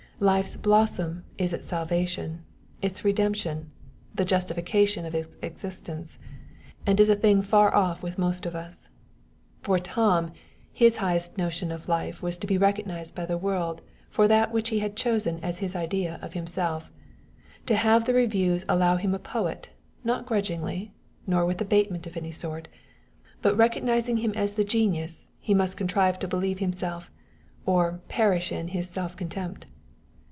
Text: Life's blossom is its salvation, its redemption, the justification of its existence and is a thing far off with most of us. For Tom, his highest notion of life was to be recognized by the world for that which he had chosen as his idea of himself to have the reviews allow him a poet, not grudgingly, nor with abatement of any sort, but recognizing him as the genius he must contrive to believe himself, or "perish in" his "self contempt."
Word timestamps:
Life's 0.23 0.55
blossom 0.55 1.23
is 1.39 1.51
its 1.51 1.65
salvation, 1.65 2.43
its 2.79 3.03
redemption, 3.03 3.71
the 4.13 4.23
justification 4.23 5.03
of 5.03 5.15
its 5.15 5.35
existence 5.41 6.19
and 6.85 6.99
is 6.99 7.09
a 7.09 7.15
thing 7.15 7.41
far 7.41 7.73
off 7.73 8.03
with 8.03 8.19
most 8.19 8.45
of 8.45 8.55
us. 8.55 8.89
For 9.63 9.79
Tom, 9.79 10.31
his 10.71 10.97
highest 10.97 11.39
notion 11.39 11.71
of 11.71 11.87
life 11.87 12.21
was 12.21 12.37
to 12.37 12.45
be 12.45 12.55
recognized 12.59 13.15
by 13.15 13.25
the 13.25 13.35
world 13.35 13.81
for 14.11 14.27
that 14.27 14.51
which 14.51 14.69
he 14.69 14.77
had 14.77 14.95
chosen 14.95 15.39
as 15.43 15.57
his 15.57 15.75
idea 15.75 16.19
of 16.21 16.33
himself 16.33 16.91
to 17.65 17.75
have 17.75 18.05
the 18.05 18.13
reviews 18.13 18.63
allow 18.69 18.97
him 18.97 19.15
a 19.15 19.17
poet, 19.17 19.69
not 20.03 20.27
grudgingly, 20.27 20.93
nor 21.25 21.47
with 21.47 21.59
abatement 21.61 22.05
of 22.05 22.15
any 22.15 22.31
sort, 22.31 22.67
but 23.41 23.57
recognizing 23.57 24.17
him 24.17 24.33
as 24.35 24.53
the 24.53 24.63
genius 24.63 25.29
he 25.39 25.55
must 25.55 25.77
contrive 25.77 26.19
to 26.19 26.27
believe 26.27 26.59
himself, 26.59 27.09
or 27.65 28.01
"perish 28.07 28.51
in" 28.51 28.67
his 28.67 28.87
"self 28.87 29.17
contempt." 29.17 29.65